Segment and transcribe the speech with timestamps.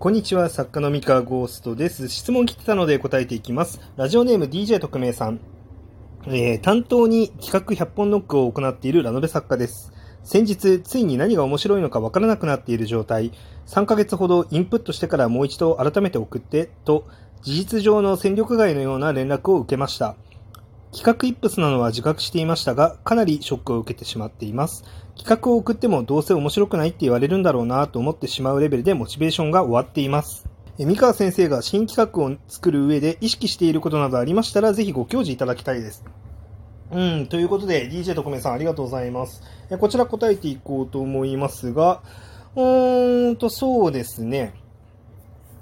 [0.00, 2.08] こんにちは、作家の三河ゴーストです。
[2.08, 3.82] 質問来てたので答えていきます。
[3.98, 5.40] ラジオネーム DJ 特命さん。
[6.26, 9.92] えー担当に企画100本ノックを行っているラノベ作家です。
[10.24, 13.32] 先日、ついに何が面白いのかわからなくなっている状態。
[13.66, 17.06] 3ヶ月ほどインプットしてからもう一度改めて送って、と、
[17.42, 20.16] 事実上の戦力外のような連絡を受けました。
[20.92, 24.84] 企画イップスなのは自覚していましたが、かなりショックを受けてしまっています。
[25.16, 30.48] 企画を送ってもどうせ面白くないって言われるんだろうなと思ってしまうレベルでモチベーションが終わっています。
[30.78, 36.04] え三川先生が新企画を作る上で意識していることなどありましたら、ぜひご教示いただきたいです。
[36.90, 39.42] うん、ということで、DJ 特命さんありがとうございます。
[39.70, 42.02] えこちら答えていこうと思いますが、
[42.56, 44.54] うーんと、そうですね。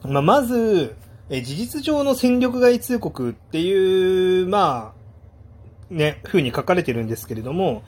[0.05, 0.97] まあ、まず、
[1.29, 4.98] え事実上の戦力外通告っていう、まあ、
[5.91, 7.83] ね、風に書かれてるんですけれども、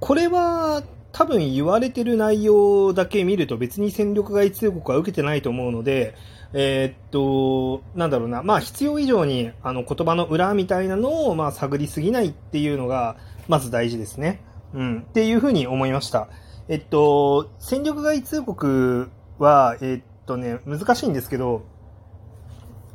[0.00, 0.82] これは
[1.12, 6.14] 多分言われてる内容だけ見ると別に戦力外通告は受けてないと思うので、
[6.52, 13.16] えーっと、なんだろうな、まあ必要以上にあの言葉の裏みたいなのをまあ探りすぎないっていうのが
[13.48, 14.40] まず大事ですね。
[14.74, 16.28] うん、っていうふうに思いました。
[16.68, 21.64] えっと、戦力外通告は、えっとね、難しいんですけど、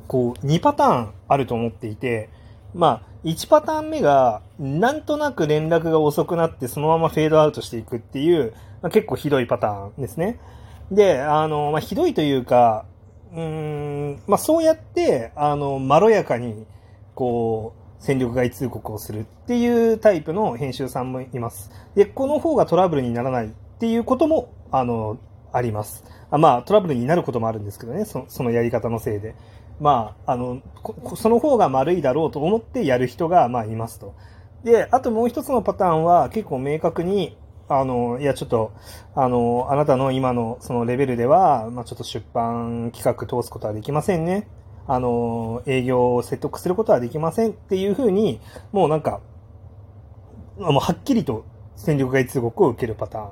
[0.08, 2.30] こう、2パターンあると思っていて、
[2.76, 10.40] まあ、1パターン目が、なんとなく連絡が遅くなって、そのままフェードアウトしていくっていう、まあ、結構ひどいパターンですね。
[10.92, 12.86] で、あの、まあ、ひどいというか、
[13.34, 16.66] うん、まあ、そうやって、あの、まろやかに、
[17.16, 21.72] こう、戦力外通告をするっていうタイプの編集さんもいます。
[21.96, 23.50] で、この方がトラブルにならないっ
[23.80, 25.18] ていうことも、あの、
[25.54, 26.04] あります。
[26.30, 29.36] あまあ、トラブルになることもあるんですけどね、そのやり方のせいで。
[29.80, 30.62] まあ、あの、
[31.16, 34.16] その方が丸いだろうと思ってやる人が、まあ、いますと。
[34.64, 37.38] で、あともう一つのパターンは、結構明確に、
[37.70, 38.72] あの、いや、ちょっと、
[39.16, 44.48] あの、あなたの今のそのレベルでは、まあ、ちょっと出版企画通すことはできませんね。
[44.88, 48.40] あの、営業を説得することはできませんっていうふうに、
[48.72, 49.22] もうなんか、
[50.58, 53.30] もうはっきりと戦力外通告を受けるパターン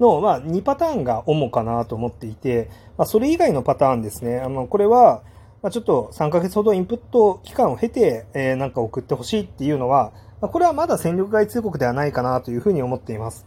[0.00, 4.40] の、まあ、2パターンが主かなと思っていて、まあ、それ以外のパターンですね。
[4.40, 5.22] あの、これは、
[5.62, 13.46] まあ、ちょっと3ヶ月ほどインプット期間を経て、えーなんか送ってほしいっていうのは、まあ、これはまだ戦力外通告ではないかなというふうに思っています。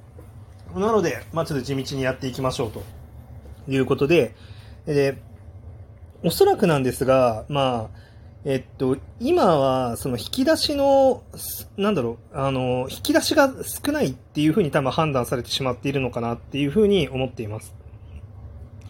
[0.76, 2.84] なので、まあ、ちょっと地道にやっていきましょうと
[3.68, 4.36] いうことで、
[4.86, 5.18] で、
[6.24, 7.98] おそらくなんですが、まあ、
[8.46, 11.24] えっと、今は、その引き出しの、
[11.78, 17.74] なんだろう、あの、引き出しが少ないっていうふうに多分判断されてしまっているのかなっていうふうに思っています。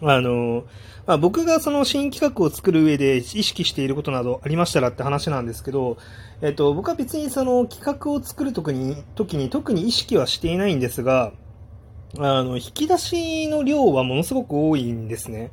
[0.02, 0.64] あの、
[1.06, 5.98] まあ、僕がその新企画を作る上で意識していることなどありましたらって話なんですけど、
[6.42, 11.32] えっと、僕は別にその企画を作るときに、時に特に意識はしていないんですが、
[12.18, 15.52] あの、引き出しの量はものすごく多いんですね。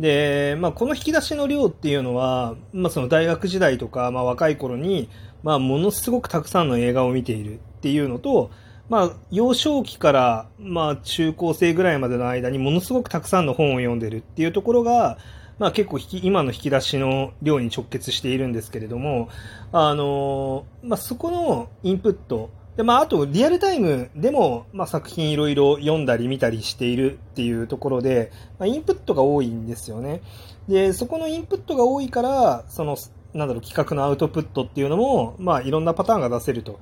[0.00, 5.08] で、まあ、この引き出しの量っていうのは、まあ、その大学時代とか、まあ、若い頃に、
[5.42, 8.50] まあ、ものすごくたくさんの映画を見ているっていうのと、
[8.88, 15.18] まあ、幼少期から、まあ、中高生ぐらいまでの間にものすごくたくさんの本を読んでるっていうところが、
[15.58, 19.30] まあ、結構引き今の引き出しの量に直結しているんですけれども、
[19.72, 30.20] あのまあ、そこのインプット、で、まあ、あと、リアルタイムでも、まあ、作品いろいろ読んだり見たりしているっていうところで、まあ、インプットが多いんですよね。
[30.68, 32.96] で、そこのインプットが多いから、その、
[33.32, 36.80] なんだろう、企画のアウトプットっていうのも、まあ、いろんなパターンが出せると。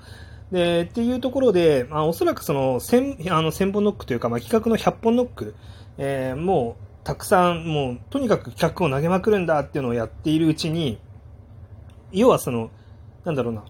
[0.50, 5.54] で、っていうところで、まあ、おそらくその、千、あの、千本ノックというか、まあ、企画の100本ノック、
[5.98, 10.98] えーもう、たくさん、もう、とにかく企画を投げまくるんだっていうのをやっているうちに、
[12.12, 12.70] 要はその、
[13.24, 13.64] なんだろうな、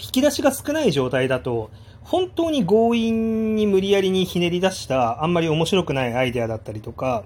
[0.00, 1.70] 引き出しが少ない状態だと、
[2.02, 7.24] 本当に強引に無理やりにひねり出した、あんまり面白くないアイデアだったりとか、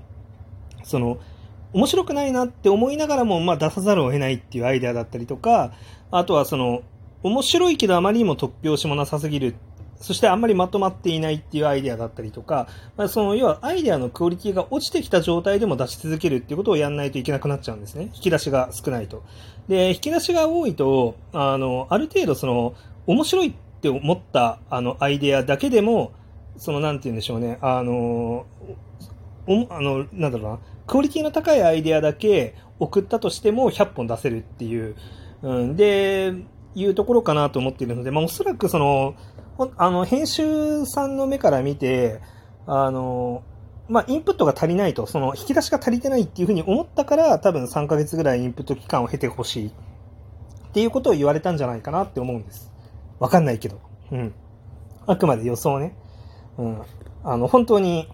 [0.83, 1.19] その、
[1.73, 5.73] 面白くないなって思いながらも、まあ出さざるを得ないっていうアイデアだったりとか、
[6.11, 6.83] あとはその、
[7.23, 9.55] 面白いけどあまりにも突拍子もなさすぎる。
[10.03, 18.11] そしてあんまりまとまっていないっていうアイデアだったりとか、まあ、その要はアイデアのクオリティが落ちてきた状態でも出し続けるっていうことをやんないといけなくなっちゃうんですね。
[18.15, 19.23] 引き出しが少ないと。
[19.69, 22.75] で、引き出しが多いと、あの、ある程度その、
[23.07, 26.13] 面白いって思ったあのアイデアだけでも、
[26.57, 28.47] そのなんて言うんでしょうね、あの、
[29.47, 34.97] おあの、なんだろうな、クオリティの高いアイデアだけ送ったとしても100本出せるっていう、
[35.43, 36.35] うん、で、
[36.75, 39.15] いうところかなと思っているので、まあおそらくその、
[39.77, 42.21] あの、編集さんの目から見て、
[42.67, 43.43] あの、
[43.89, 49.71] まあ、インプットが足りないと、その、引き出しが足りてないっていうふうに思ったから、多分3ヶ月ぐらいインプット期間を経てほしいっ
[50.73, 52.73] ていうことを言われたんじゃないかなって思うんです。
[53.19, 53.81] わかんないけど。
[54.11, 54.35] うん。
[55.07, 55.97] あくまで予想ね。
[56.57, 56.83] うん。
[57.25, 58.09] あの、本当に、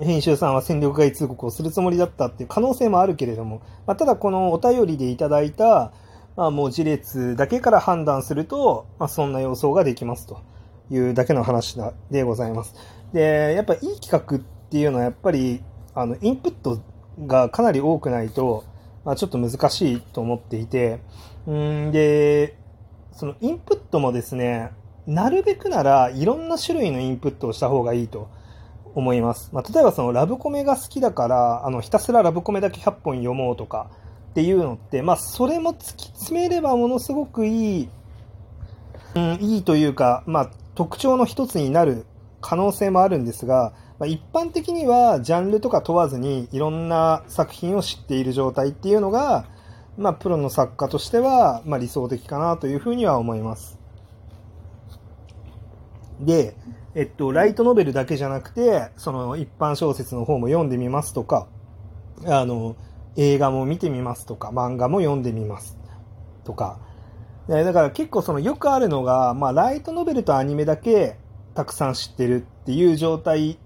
[0.00, 5.92] 編集さんは戦力外通告をするつもりだったっていう可能性もあるけれども、まあ、ただこのお便りでいただいた、
[6.38, 10.40] まあ、文字列だけから判断すると、まあ、そんな予想ができますと
[10.88, 11.76] いうだけの話
[12.12, 12.76] でございます。
[13.12, 14.40] で、やっぱいい企画っ
[14.70, 15.64] ていうのはやっぱり、
[15.96, 16.80] あの、インプット
[17.26, 18.64] がかなり多くないと、
[19.04, 21.00] まあ、ちょっと難しいと思っていて、
[21.48, 22.56] うんで、
[23.10, 24.70] そのインプットもですね、
[25.08, 28.30] なるべくならいろんな種類のインプットをした方がいいと
[28.94, 29.50] 思います。
[29.52, 33.90] まあ、例えばそのラブコメが好きだから、あの、ひたすらラブコメだけ100本読もうとか
[34.38, 37.88] っていうのって、まあ、それも突き詰めればものすごくいい、
[39.16, 42.06] うん、いいというか、まあ、特徴の一つになる
[42.40, 49.46] 可能性もあるんですが、まあ、一般的にはジャンルとか問わずにいろんな作品を知っている状態っていうのが、
[49.96, 53.76] まあ、プロの作家としては、まあ、理想的かなというふうには思います。
[56.20, 56.54] で、
[56.94, 61.48] えっと、ライトノベルだけじゃなくて、その一般小説の方も読んでみますとか、
[62.24, 62.76] あの、
[63.18, 65.76] 映画も見てみますとか、漫画も読んでみます。
[66.44, 66.78] とか、
[67.48, 71.16] だから結構そのよくあるのが、まあ、ライトノベルとアニメだけ
[71.54, 73.58] たくさん知ってるっていう状態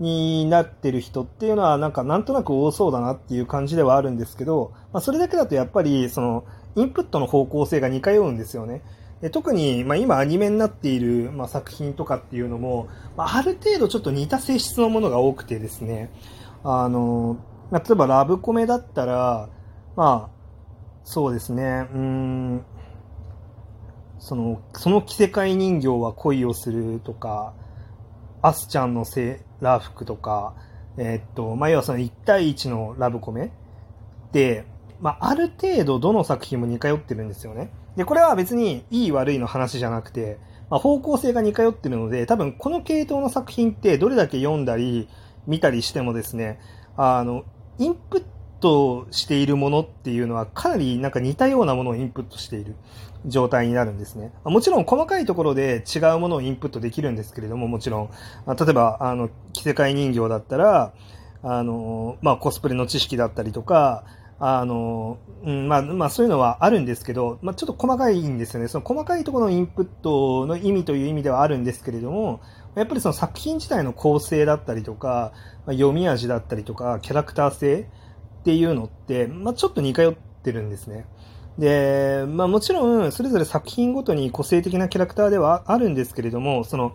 [0.00, 6.44] になってる人っていうのはなんかなんとなく多そうだなっていう感じではあるんですけど、まあ、それだけだとやっぱりその
[6.76, 8.82] インプットの方向性が似通うんですよね。
[9.20, 16.12] で特に、まあ、今アニメになっている、まあ、作品とかっていうのも、まあ、ある程度ちょっと似た性質のものが多くてですね、
[16.62, 17.38] あの、
[17.72, 19.48] 例えばラブコメだったら、
[19.96, 20.36] まあ、
[21.04, 22.64] そうですね、うん、
[24.18, 27.54] その、その着せ替え人形は恋をするとか、
[28.42, 30.54] アスちゃんのセーラー服とか、
[30.98, 33.52] えー、っと、まあ、要はその1対1のラブコメ
[34.32, 34.64] で、
[35.00, 37.70] まあ、ある程度どの作品も似通ってるんですよね。
[37.96, 40.38] で、これは別にいい悪いの話じゃなくて、
[40.70, 45.08] まあ、方向性が似通ってるので、多分この系統の作品ってどれだけ読んだり
[45.46, 46.58] 見たりしてもですね、
[46.96, 47.44] あの、
[47.78, 48.24] インプッ
[48.60, 52.74] トしているものっていうのはかなりなんか似たようなものをインプットしている
[53.26, 54.32] 状態になるんですね。
[54.44, 58.10] もちろん細かいところで違うものをインプットできるんですけれども、もちろん、
[58.46, 60.92] 例えば、あの、着せ替え人形だったら、
[61.42, 64.04] あの、まあ、コスプレの知識だったりとか、
[64.38, 68.68] あの、うん、まあ、まあ、そういうのはあるんですけど、まあ、ちょっと細かいんですよね。
[68.68, 72.40] その細かいところのインプットの意味という意味ではあるんですけれども、
[72.76, 75.32] やっぱりその作品自体の構成だったりとか、
[75.66, 77.88] まあ、読み味だったりとか、キャラクター性
[78.40, 81.06] っていうのって、まあ、ちょっと似通ってるんですね。
[81.58, 86.94] で、まあもちろん、それぞれ作品ごとに個性的なキャラクターではあるんですけれども、その、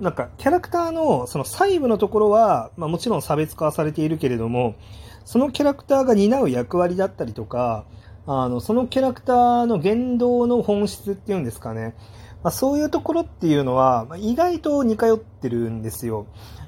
[0.00, 4.74] なんか、キャラクターの、その細部のところは、まあもちろん差別化されているけれども、
[5.24, 7.84] そのキャラクターが担う役割だったりとか、
[8.26, 11.94] あの、そのキャラクターの言動の本質っていうんですかね。
[12.42, 16.26] まあ、そういうところっていうのは、意外と似通ってるんですよ。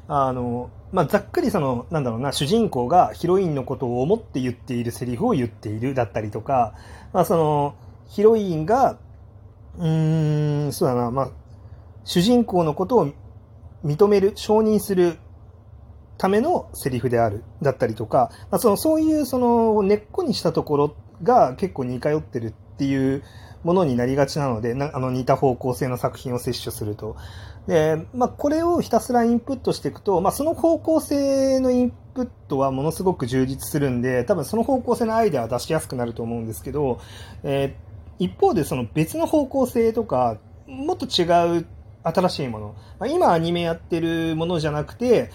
[0.08, 6.74] あの、まあ、ざっくりその、なんだろうな、主人公がヒロインのことを思って言っているセリフを言っているだったりとか、
[7.12, 7.74] まあ、その、
[8.08, 8.98] ヒロインが、
[9.78, 11.30] うーん、そうだな、まあ、
[12.04, 13.08] 主人公のことを
[13.84, 15.16] 認める、承認する
[16.19, 23.22] ためのセリフである、だったりとか、まあ、その、そういうその、根っこにしたところが結構似通ってるっていう
[23.64, 27.17] ものになりがちなので、なあの似た方向性の作品を摂取すると。
[27.67, 37.01] で、まあ、これをひたすらインプットしていくと、まあ、その方向性のインプットはものすごく充実するんで、多分その方向性のアイデアは出しやすくなると思うんですけど、
[37.44, 41.25] えー、一方でその別の方向性とか、もっと違
[41.58, 41.67] う
[42.05, 45.31] 新しいもの、まあ、今アニメやってるものじゃなくて、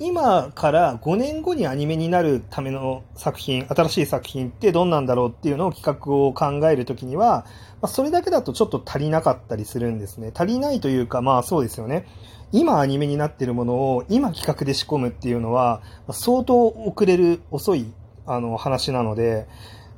[0.00, 7.46] 今から5年後にアニメになるための作品、新しい作品ってどんなんだろうっていうのを企画を考えるときには、
[7.80, 10.32] まあ、それだけだとちょっと足りなかったりするんですね。
[10.34, 12.06] 足りないというか、まあそうですよね。
[12.50, 17.86] 今アニメになってるものを今企画で仕込むっていうのは、相当遅れる、遅い、
[18.26, 19.46] あの、話なので、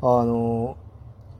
[0.02, 0.76] あの、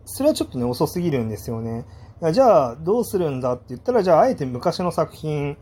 [0.07, 1.85] それはちょっとね、遅すぎるんですよね。
[2.33, 5.59] じゃあ、どうするんだって言ったら、じゃあ、あえて昔の作品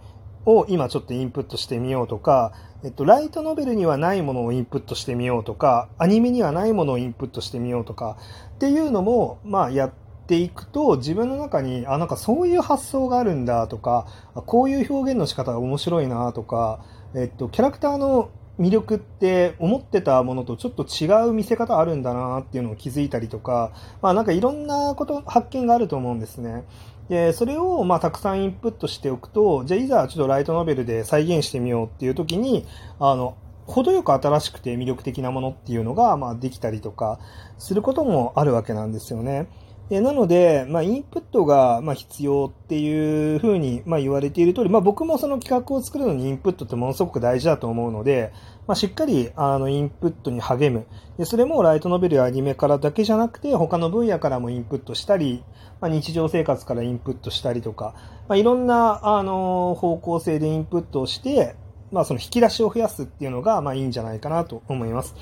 [0.46, 2.52] を今ちょっとインプットしてみようとか、
[2.84, 8.18] えっと、ライトノベルにはないものをインプットしてみようとか、アニメにはないものをインプットしてみようとか、
[8.56, 9.92] っていうのも、まあ、やっ
[10.26, 16.84] ていくと、自分の中に、あ、なんかそういう発想があるんだとか、こういう表現の仕方が面白いなとか、
[17.14, 26.64] えっと、キャラクターの魅力って思ってたものとちょっと違う見せ方あるんだなっていうのを気づいたりとか、まあなんかいろんなこと、発見があると思うんですね。
[27.08, 32.66] で、それをまあたくさんインプットしておくと、じゃあいざちょっとライトノベルで再現してみようっていう時に、
[32.98, 37.18] あの、程よく新しくて魅力的なものっていうのがまあできたりとか
[37.58, 39.48] することもあるわけなんですよね。
[39.90, 48.32] でなので、まあ、インプットが、まあ、必要っていうふうに、まあ、言われている通り、まあ、僕もその企画を作るのにインプットってものすごく大事だと思うので、
[48.66, 50.86] まあ、しっかり、あの、インプットに励む。
[51.18, 55.44] で、それもライトノベルやアニメからだけじゃなくて、他の分野からもインプットしたり、
[55.80, 57.94] まあ、日常生活からインプットしたりとか、
[58.28, 61.56] まあ、いろんな、あの、方向性でインプットをして、
[61.92, 65.14] まあ、その引き出しを増やすっていうのが、まあ、いいんじゃないかなと思います。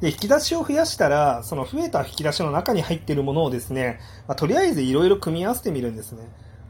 [0.00, 6.28] で、引き出しを増やしたら、その増えた引き出しの中に入っているものをですね、まあ、とりあえずいろいろ組み合わせてみるんですね。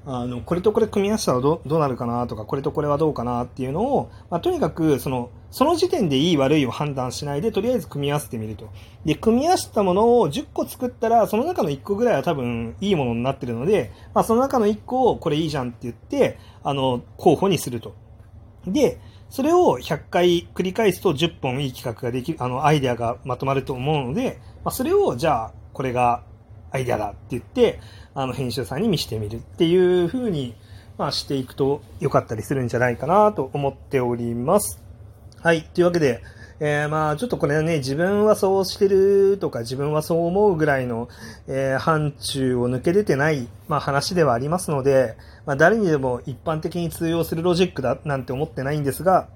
[0.09, 8.69] あの、これとこれ組み合わせたらどうなるかなとか、これとこれはどうかなっていうのを、まあ、とにかく、その、その時点でいい悪いを判断しないで、とりあえず組み合わせてみると。
[9.05, 17.97] で、組み合わせたものを10個作ったら、その中の1個ぐらいは多分いいものになってるので、まあ、その中の1個をこれいいじゃんって言って、あの、候補にすると。
[18.65, 26.23] で、それを100回繰り返すと10本いい企画ができる、あの、アイデアがまとまると思うので、まあ、それを、じゃあ、これが
[26.77, 27.81] アイデアだって言って、
[28.15, 30.55] あの、編集さんに見せてみるっていう風に、
[30.99, 34.81] まあ、していくと良かったりするんじゃないかなと思っております。
[35.43, 35.63] はい。
[35.63, 36.23] というわけで、
[36.59, 41.09] えー、まあ、ちょっとこれね、自分はそうしてるとか、自分はそう思うぐらいの、
[41.47, 49.29] えー、範疇を抜け出てない、まあ、話ではありますので、まあ、誰にでも一般的に通用するロジックだなんて思ってないんですが、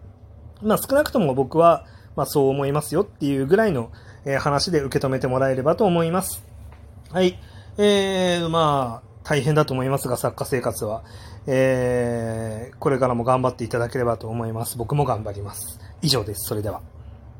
[0.62, 1.84] まあ、少なくとも僕は、
[2.16, 3.92] まあ、そう思いますよっていうぐらいの、
[4.24, 6.49] えー、話で受け止めてもらえればと思います。
[7.12, 7.36] はい。
[7.76, 11.02] えー、まあ、大変だと思いますが、作家生活は。
[11.48, 14.78] えー、これからも頑張っていただければと思います。
[14.78, 15.80] 僕も頑張ります。
[16.02, 16.46] 以上です。
[16.46, 16.82] それでは。